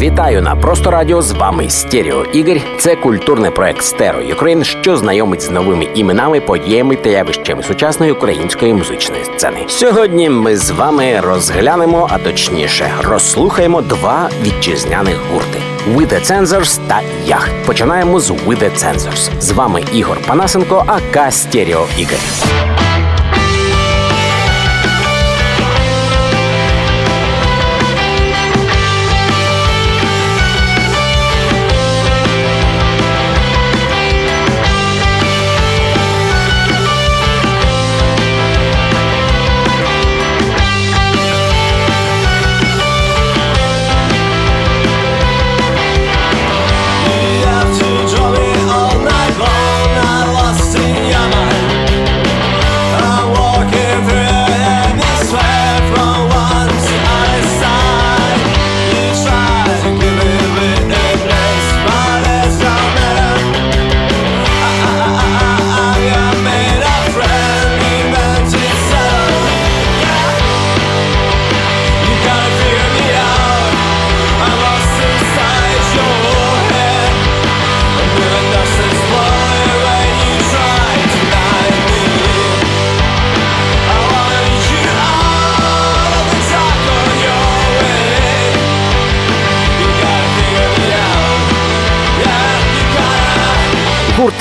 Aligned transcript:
Вітаю 0.00 0.42
на 0.42 0.56
просто 0.56 0.90
радіо. 0.90 1.22
З 1.22 1.32
вами 1.32 1.70
Стерео 1.70 2.24
Ігор. 2.24 2.56
Це 2.78 2.96
культурний 2.96 3.50
проект 3.50 3.82
Stereo 3.82 4.22
Ukraine, 4.22 4.64
що 4.64 4.96
знайомить 4.96 5.42
з 5.42 5.50
новими 5.50 5.84
іменами, 5.94 6.40
подіями 6.40 6.96
та 6.96 7.10
явищами 7.10 7.62
сучасної 7.62 8.12
української 8.12 8.74
музичної 8.74 9.24
сцени. 9.24 9.64
Сьогодні 9.68 10.30
ми 10.30 10.56
з 10.56 10.70
вами 10.70 11.20
розглянемо, 11.20 12.08
а 12.10 12.18
точніше, 12.18 12.90
розслухаємо 13.02 13.82
два 13.82 14.30
вітчизняних 14.42 15.16
гурти. 15.32 15.58
We 15.94 16.06
The 16.06 16.32
Censors 16.32 16.80
та 16.88 17.00
Ях. 17.26 17.48
Починаємо 17.66 18.20
з 18.20 18.30
We 18.30 18.62
The 18.62 18.70
Censors. 18.70 19.40
З 19.40 19.52
вами 19.52 19.82
Ігор 19.92 20.18
Панасенко, 20.26 20.84
АК 20.86 21.32
Стерео 21.32 21.86
Ігор. 21.98 22.18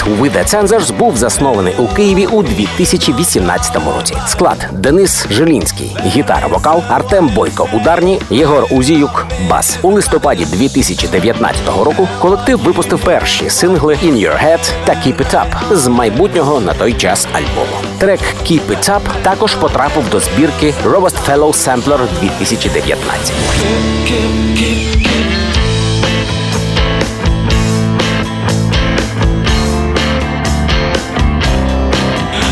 We 0.07 0.31
The 0.31 0.55
Censors 0.55 0.97
був 0.97 1.17
заснований 1.17 1.73
у 1.77 1.87
Києві 1.87 2.25
у 2.25 2.43
2018 2.43 3.75
році. 3.97 4.17
Склад 4.27 4.69
Денис 4.71 5.27
Жилінський, 5.29 5.97
гітара, 6.05 6.47
вокал, 6.47 6.83
Артем 6.89 7.27
Бойко, 7.27 7.69
ударні, 7.73 8.21
Єгор 8.29 8.67
Узіюк, 8.71 9.27
бас. 9.49 9.79
У 9.81 9.91
листопаді 9.91 10.45
2019 10.45 11.67
року 11.67 12.07
колектив 12.19 12.59
випустив 12.59 12.99
перші 12.99 13.49
сингли 13.49 13.93
«In 13.93 14.13
Your 14.13 14.43
Head» 14.45 14.71
та 14.85 14.93
«Keep 14.93 15.17
It 15.17 15.33
Up» 15.33 15.75
з 15.75 15.87
майбутнього 15.87 16.59
на 16.59 16.73
той 16.73 16.93
час 16.93 17.27
альбому. 17.33 17.77
Трек 17.97 18.19
«Keep 18.43 18.61
It 18.69 18.89
Up» 18.89 19.01
також 19.21 19.55
потрапив 19.55 20.09
до 20.09 20.19
збірки 20.19 20.73
Robust 20.85 21.15
Fellow 21.27 21.53
Sampler 21.53 21.99
2019. 22.21 23.33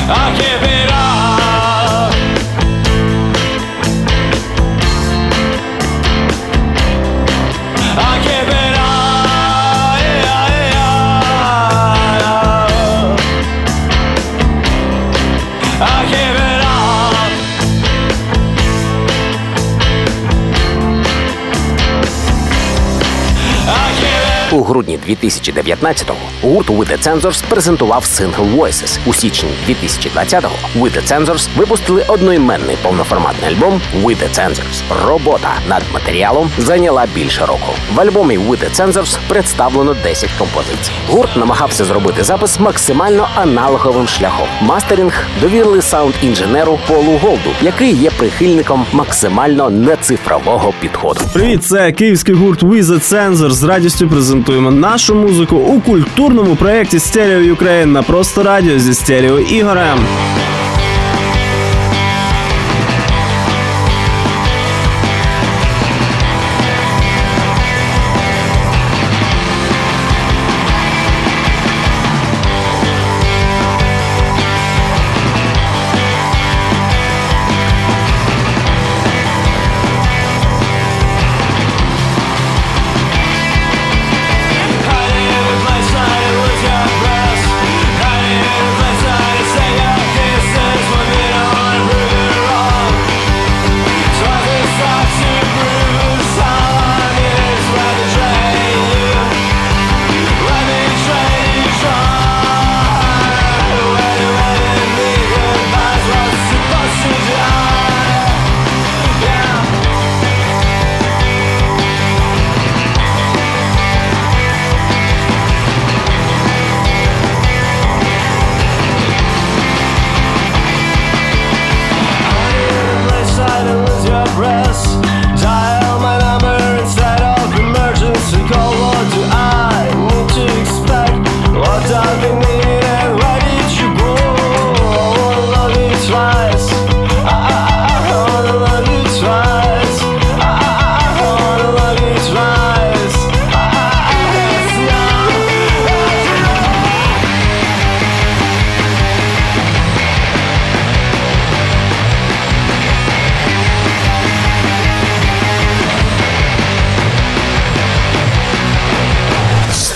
I 0.08 0.38
can't 0.38 0.55
У 24.56 24.64
грудні 24.64 25.00
2019-го 25.10 26.50
гурт 26.50 26.70
We 26.70 26.92
The 26.92 27.08
Censors 27.08 27.44
презентував 27.50 28.06
сингл 28.06 28.44
Voices. 28.44 29.00
У 29.06 29.14
січні 29.14 29.50
2020-го 29.70 30.84
We 30.84 30.98
The 30.98 31.14
Censors 31.14 31.48
випустили 31.58 32.04
одноіменний 32.08 32.78
повноформатний 32.84 33.50
альбом 33.52 33.82
We 34.04 34.18
The 34.18 34.40
Censors. 34.40 35.06
Робота 35.08 35.50
над 35.70 35.84
матеріалом 35.94 36.50
зайняла 36.58 37.08
більше 37.16 37.46
року. 37.46 37.72
В 37.96 38.00
альбомі 38.00 38.38
We 38.38 38.50
The 38.50 38.82
Censors 38.82 39.18
представлено 39.28 39.96
10 40.04 40.30
композицій. 40.38 40.92
Гурт 41.10 41.36
намагався 41.38 41.86
зробити 41.86 42.24
запис 42.24 42.60
максимально 42.60 43.28
аналоговим 43.36 44.08
шляхом. 44.08 44.48
Мастерінг 44.62 45.24
довірили 45.42 45.80
саунд-інженеру 45.80 46.80
Полу 46.88 47.18
Голду, 47.22 47.50
який 47.62 47.96
є 47.96 48.10
прихильником 48.10 48.86
максимально 48.94 49.70
нецифрового 49.70 50.74
підходу. 50.80 51.22
Привіт, 51.34 51.64
це 51.64 51.92
київський 51.92 52.36
гурт 52.36 52.64
We 52.64 52.84
The 52.84 53.00
Censor. 53.14 53.50
З 53.50 53.64
радістю 53.64 54.08
презентуємо 54.46 54.72
нашу 54.72 55.16
музику 55.16 55.56
у 55.56 55.82
культурному 55.82 56.56
проєкті 56.56 57.00
стеріо 57.00 57.56
Ukraine 57.56 57.86
на 57.86 58.04
просто 58.04 58.44
радіо 58.44 58.80
зі 58.80 58.94
стерео 58.94 59.40
Ігорем. 59.40 60.00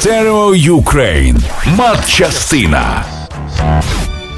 Stereo 0.10 0.50
Ukraine. 0.56 1.38
Матчастина. 1.78 3.06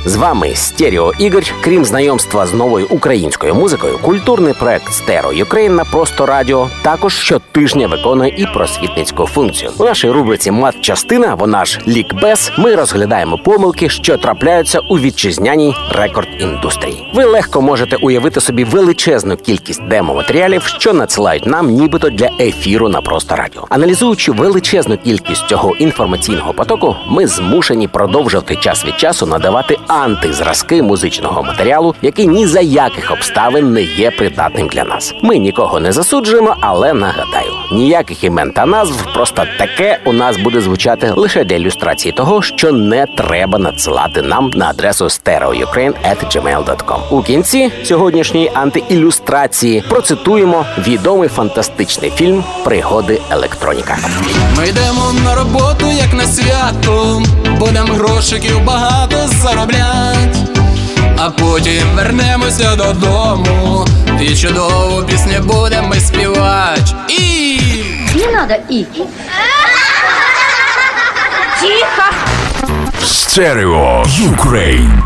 З 0.06 0.16
вами 0.16 0.56
Стерео 0.56 1.12
Ігор. 1.20 1.44
Крім 1.64 1.86
знайомства 1.86 2.48
з 2.48 2.54
новою 2.54 2.88
українською 2.90 3.56
музикою, 3.56 3.98
культурний 4.02 4.54
проект 4.54 4.94
Stereo 4.94 5.34
Ukraine 5.34 5.76
на 5.76 5.86
просто 5.86 6.26
радіо 6.26 6.70
також 6.84 7.18
щотижня 7.18 7.88
виконує 7.88 8.36
і 8.38 8.46
просвітницьку 8.46 9.26
функцію. 9.26 9.72
У 9.78 9.84
нашій 9.84 10.10
рубриці 10.10 10.52
Матчастина, 10.52 11.36
вона 11.36 11.66
ж 11.66 11.80
лікбез. 11.88 12.52
Ми 12.58 12.76
розглядаємо 12.76 13.38
помилки, 13.38 13.90
що 13.90 14.18
трапляються 14.18 14.80
у 14.80 15.00
вітчизняній 15.00 15.76
рекорд 15.92 16.28
індустрії. 16.40 17.12
Ви 17.14 17.26
легко 17.26 17.62
можете 17.62 17.96
уявити 17.96 18.42
собі 18.42 18.64
величезну 18.64 19.38
кількість 19.38 19.84
демо-матеріалів, 19.84 20.64
що 20.64 20.94
надсилають 20.94 21.46
нам, 21.46 21.68
нібито 21.68 22.10
для 22.10 22.30
ефіру 22.40 22.90
на 22.90 23.02
просто 23.02 23.36
радіо. 23.36 23.68
Аналізуючи 23.70 24.32
величезну 24.32 24.98
кількість 24.98 25.48
цього 25.48 25.76
інформаційного 25.76 26.54
потоку, 26.54 26.96
ми 27.08 27.28
змушені 27.28 27.88
продовжувати 27.88 28.56
час 28.56 28.86
від 28.86 29.00
часу 29.00 29.26
надавати 29.26 29.78
антизразки 29.92 30.82
музичного 30.82 31.44
матеріалу, 31.44 31.96
який 32.02 32.28
ні 32.28 32.48
за 32.48 32.62
яких 32.62 33.12
обставин 33.12 33.74
не 33.74 33.82
є 33.82 34.12
придатним 34.12 34.68
для 34.68 34.84
нас. 34.84 35.14
Ми 35.22 35.38
нікого 35.38 35.80
не 35.80 35.92
засуджуємо, 35.92 36.56
але 36.62 36.94
нагадаю, 36.94 37.52
ніяких 37.72 38.24
імен 38.24 38.52
та 38.52 38.66
назв, 38.66 39.14
просто 39.14 39.44
таке 39.58 40.00
у 40.06 40.14
нас 40.14 40.38
буде 40.38 40.62
звучати 40.62 41.14
лише 41.16 41.44
для 41.44 41.56
ілюстрації 41.56 42.12
того, 42.12 42.42
що 42.42 42.72
не 42.72 43.06
треба 43.18 43.60
надсилати 43.60 44.22
нам 44.22 44.50
на 44.50 44.70
адресу 44.70 45.06
stereoukraine.gmail.com. 45.06 47.00
У 47.10 47.22
кінці 47.22 47.72
сьогоднішньої 47.84 48.52
антиілюстрації 48.54 49.84
процитуємо 49.90 50.66
відомий 50.88 51.30
фантастичний 51.30 52.12
фільм 52.12 52.44
Пригоди 52.64 53.22
електроніка. 53.30 53.98
Ми 54.58 54.68
йдемо 54.68 55.14
на 55.26 55.36
роботу, 55.36 55.88
як 55.92 56.14
на 56.14 56.26
свято, 56.26 57.22
будем 57.60 57.88
грошиків 57.88 58.64
багато 58.66 59.18
зароблять, 59.82 60.38
а 61.18 61.30
потім 61.30 61.84
вернемося 61.96 62.76
додому, 62.76 63.86
і 64.22 64.36
чудову 64.36 65.04
пісню 65.04 65.40
будемо 65.44 65.94
співати. 65.96 66.82
І 67.08 67.60
Не 68.16 68.32
надо 68.32 68.54
и. 68.72 68.86
Тихо! 71.62 72.12
Stereo 73.04 74.04
Ukraine. 74.08 75.04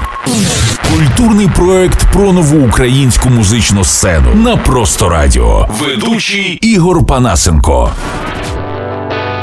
Культурний 0.90 1.48
проект 1.48 2.06
про 2.14 2.34
нову 2.34 2.68
українську 2.68 3.30
музичну 3.30 3.84
сцену 3.84 4.36
на 4.36 4.58
просто 4.58 5.10
радіо. 5.10 5.68
Ведучий 5.80 6.60
Ігор 6.62 7.06
Панасенко. 7.06 7.92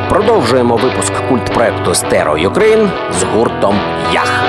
Продовжуємо 0.09 0.77
випуск 0.77 1.13
культ 1.29 1.55
проекту 1.55 1.95
Stereo 1.95 2.39
Ukraine 2.39 2.91
з 3.21 3.23
гуртом 3.23 3.75
Ях. 4.15 4.45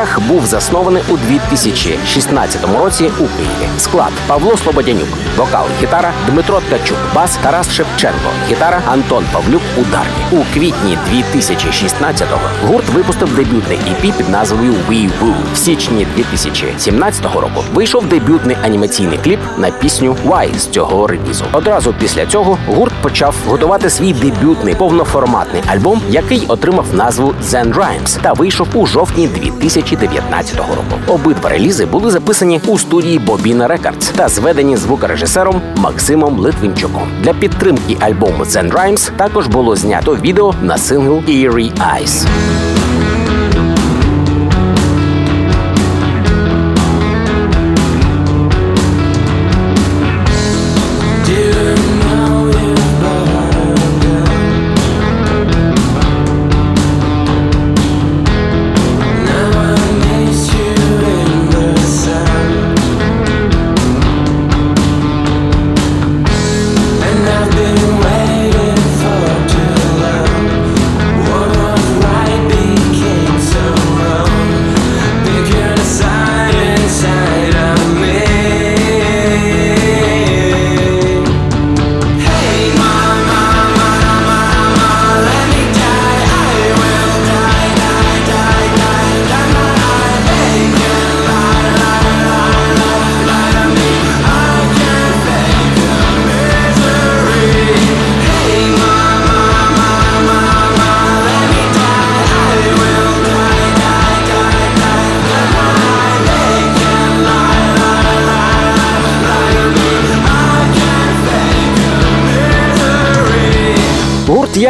Alive. 0.00 0.28
Був 0.28 0.46
заснований 0.46 1.02
у 1.08 1.16
2016 1.16 2.78
році 2.82 3.04
у 3.04 3.24
Києві. 3.24 3.70
Склад 3.78 4.12
Павло 4.26 4.56
Слободянюк, 4.56 5.08
вокал, 5.36 5.66
гітара, 5.82 6.12
Дмитро 6.28 6.60
Ткачук, 6.60 6.98
бас, 7.14 7.36
Тарас 7.42 7.72
Шевченко, 7.72 8.30
гітара, 8.50 8.80
Антон 8.86 9.24
Павлюк, 9.32 9.62
ударні. 9.76 10.24
У 10.32 10.54
квітні 10.54 10.98
2016-го 11.12 12.68
гурт 12.68 12.88
випустив 12.88 13.36
дебютний 13.36 13.78
EP 13.78 14.16
під 14.16 14.28
назвою 14.28 14.72
We 14.72 15.10
Woo. 15.22 15.34
В 15.54 15.56
січні 15.56 16.06
2017 16.16 17.24
року 17.24 17.64
вийшов 17.74 18.06
дебютний 18.06 18.56
анімаційний 18.62 19.18
кліп 19.18 19.40
на 19.58 19.70
пісню 19.70 20.16
Why 20.26 20.58
з 20.58 20.66
цього 20.66 21.06
релізу. 21.06 21.44
Одразу 21.52 21.94
після 21.98 22.26
цього 22.26 22.58
гурт 22.66 22.92
почав 23.02 23.34
готувати 23.46 23.90
свій 23.90 24.12
дебютний 24.12 24.74
повноформатний 24.74 25.62
альбом, 25.66 26.02
який 26.08 26.46
отримав 26.48 26.86
назву 26.92 27.34
Zen 27.42 27.74
Rhymes 27.74 28.20
та 28.22 28.32
вийшов 28.32 28.68
у 28.74 28.86
жовтні 28.86 29.28
2019 29.96 30.58
року. 30.58 30.98
Обидва 31.06 31.50
релізи 31.50 31.86
були 31.86 32.10
записані 32.10 32.60
у 32.66 32.78
студії 32.78 33.18
Бобіна 33.18 33.68
Records 33.68 34.08
та 34.08 34.28
зведені 34.28 34.76
звукорежисером 34.76 35.60
Максимом 35.76 36.38
Литвинчуком. 36.38 37.08
Для 37.22 37.34
підтримки 37.34 37.96
альбому 38.00 38.44
Zen 38.44 38.72
Rhymes 38.72 39.10
також 39.16 39.46
було 39.46 39.76
знято 39.76 40.16
відео 40.16 40.54
на 40.62 40.78
сингл 40.78 41.16
Eerie 41.28 41.72
Eyes. 41.72 42.26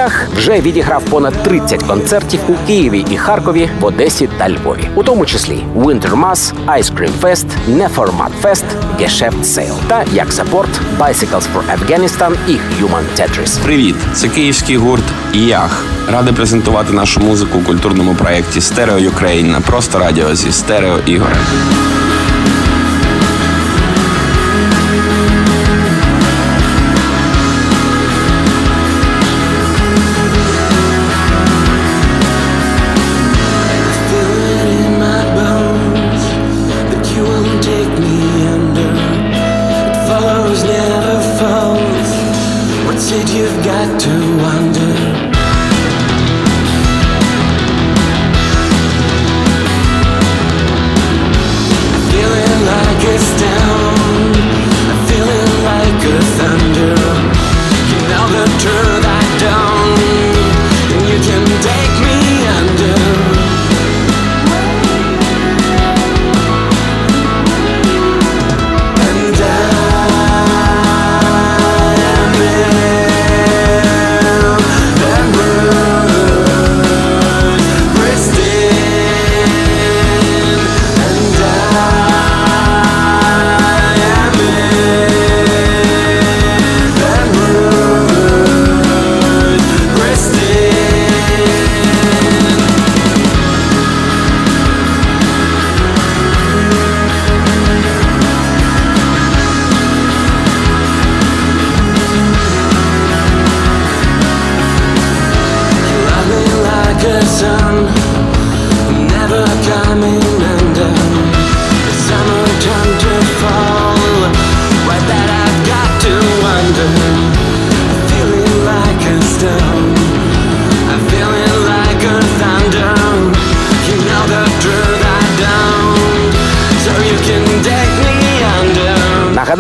Гурт 0.01 0.13
вже 0.37 0.61
відіграв 0.61 1.05
понад 1.05 1.43
30 1.43 1.83
концертів 1.83 2.41
у 2.49 2.67
Києві 2.67 3.05
і 3.11 3.17
Харкові, 3.17 3.71
в 3.81 3.85
Одесі 3.85 4.29
та 4.39 4.51
Львові, 4.51 4.89
у 4.95 5.03
тому 5.03 5.27
числі 5.27 5.65
Winter 5.77 6.11
Mass, 6.11 6.53
Ice 6.67 6.95
Cream 6.95 7.11
Fest, 7.21 7.47
Neformat 7.69 8.31
Fest, 8.43 8.65
Geschäft 9.01 9.43
Sale 9.43 9.79
та 9.89 10.05
як 10.13 10.33
саппорт 10.33 10.81
Bicycles 10.99 11.47
for 11.55 11.63
Afghanistan 11.77 12.35
і 12.49 12.53
Human 12.53 13.05
Tetris. 13.17 13.63
Привіт, 13.63 13.95
це 14.13 14.29
київський 14.29 14.77
гурт 14.77 15.05
Ях. 15.35 15.85
Радий 16.13 16.35
презентувати 16.35 16.93
нашу 16.93 17.21
музику 17.21 17.59
у 17.59 17.63
культурному 17.63 18.15
проєкті 18.15 18.61
Стерео 18.61 18.99
Ukraine 18.99 19.51
на 19.51 19.61
просто 19.61 19.99
радіо 19.99 20.35
зі 20.35 20.53
стерео 20.53 20.99
Ігорем. 21.07 22.00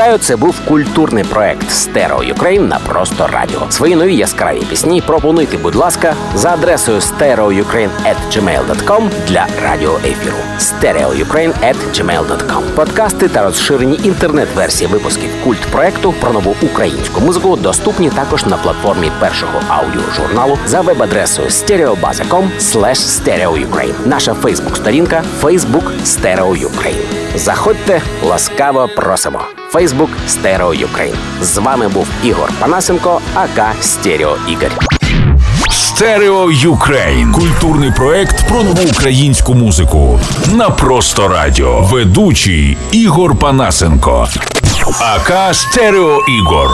Нагадаю, 0.00 0.18
це 0.18 0.36
був 0.36 0.60
культурний 0.64 1.24
проект 1.24 1.70
Stereo 1.70 2.22
Ukraine 2.22 2.68
на 2.68 2.78
просто 2.78 3.26
радіо. 3.26 3.66
Свої 3.70 3.96
нові 3.96 4.16
яскраві 4.16 4.62
пісні 4.70 5.02
пропонуйте, 5.06 5.58
будь 5.58 5.74
ласка, 5.74 6.14
за 6.34 6.50
адресою 6.50 6.98
stereoukraine.gmail.com 6.98 9.10
для 9.28 9.46
радіоефіру. 9.62 10.36
stereoukraine.gmail.com 10.58 12.62
Подкасти 12.74 13.28
та 13.28 13.42
розширені 13.42 14.00
інтернет-версії 14.04 14.90
випусків 14.90 15.30
культ 15.44 15.60
проекту 15.60 16.14
про 16.20 16.32
нову 16.32 16.56
українську 16.62 17.20
музику 17.20 17.56
доступні 17.56 18.10
також 18.10 18.46
на 18.46 18.56
платформі 18.56 19.10
першого 19.20 19.60
аудіожурналу 19.68 20.58
за 20.66 20.80
веб-адресою 20.80 21.48
stereobaza.com 21.48 22.48
stereoukraine. 22.58 23.94
Наша 24.06 24.34
фейсбук-сторінка 24.34 25.22
Facebook 25.42 25.90
Stereo 26.04 26.68
Ukraine. 26.68 27.19
Заходьте, 27.34 28.02
ласкаво 28.22 28.86
просимо. 28.88 29.40
Фейсбук 29.72 30.10
Stereo 30.28 30.74
Ukraine. 30.74 31.14
З 31.42 31.58
вами 31.58 31.88
був 31.88 32.06
Ігор 32.24 32.50
Панасенко, 32.60 33.20
aka 33.34 33.74
Стерео 33.80 34.36
Ігор. 34.48 34.70
Stereo 35.70 36.50
Ukraine. 36.50 37.32
Культурний 37.32 37.92
проект 37.96 38.48
про 38.48 38.62
нову 38.62 38.82
українську 38.92 39.54
музику. 39.54 40.20
На 40.54 40.70
просто 40.70 41.28
радіо. 41.28 41.80
Ведучий 41.80 42.76
Ігор 42.92 43.38
Панасенко. 43.38 44.28
aka 45.00 45.54
Стерео 45.54 46.18
Ігор. 46.28 46.70